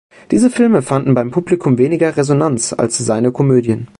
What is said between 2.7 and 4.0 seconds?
als seine Komödien.